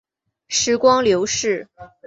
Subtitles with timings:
[0.47, 1.67] 时光流逝